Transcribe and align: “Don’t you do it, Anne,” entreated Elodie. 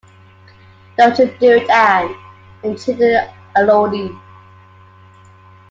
“Don’t 0.97 1.19
you 1.19 1.27
do 1.39 1.51
it, 1.57 1.69
Anne,” 1.69 2.15
entreated 2.63 3.29
Elodie. 3.55 4.19